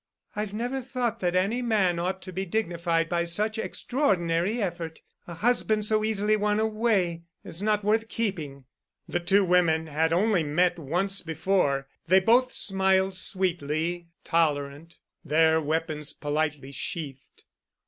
"I've 0.35 0.51
never 0.51 0.81
thought 0.81 1.19
that 1.19 1.35
any 1.35 1.61
man 1.61 1.99
ought 1.99 2.23
to 2.23 2.31
be 2.33 2.43
dignified 2.43 3.07
by 3.07 3.23
such 3.23 3.59
extraordinary 3.59 4.59
effort. 4.59 4.99
A 5.27 5.35
husband 5.35 5.85
so 5.85 6.03
easily 6.03 6.35
won 6.35 6.59
away 6.59 7.21
is 7.43 7.61
not 7.61 7.83
worth 7.83 8.09
keeping." 8.09 8.65
The 9.07 9.19
two 9.19 9.45
women 9.45 9.85
had 9.85 10.11
only 10.11 10.43
met 10.43 10.79
once 10.79 11.21
before. 11.21 11.87
They 12.07 12.19
both 12.19 12.51
smiled, 12.51 13.13
sweetly 13.13 14.07
tolerant, 14.23 14.97
their 15.23 15.61
weapons 15.61 16.13
politely 16.13 16.71
sheathed. 16.71 17.43